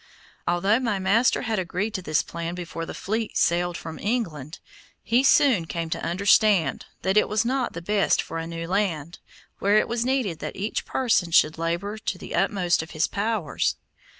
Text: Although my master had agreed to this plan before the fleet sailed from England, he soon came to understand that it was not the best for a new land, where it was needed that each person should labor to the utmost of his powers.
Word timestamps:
Although 0.47 0.79
my 0.79 0.97
master 0.97 1.43
had 1.43 1.59
agreed 1.59 1.93
to 1.93 2.01
this 2.01 2.23
plan 2.23 2.55
before 2.55 2.87
the 2.87 2.95
fleet 2.95 3.37
sailed 3.37 3.77
from 3.77 3.99
England, 3.99 4.57
he 5.03 5.23
soon 5.23 5.65
came 5.67 5.91
to 5.91 6.03
understand 6.03 6.87
that 7.03 7.17
it 7.17 7.29
was 7.29 7.45
not 7.45 7.73
the 7.73 7.83
best 7.83 8.19
for 8.19 8.39
a 8.39 8.47
new 8.47 8.67
land, 8.67 9.19
where 9.59 9.77
it 9.77 9.87
was 9.87 10.03
needed 10.03 10.39
that 10.39 10.55
each 10.55 10.85
person 10.85 11.29
should 11.29 11.59
labor 11.59 11.99
to 11.99 12.17
the 12.17 12.33
utmost 12.33 12.81
of 12.81 12.91
his 12.97 13.05
powers. 13.05 13.75